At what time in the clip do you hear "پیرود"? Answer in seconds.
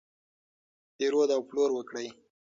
0.95-1.29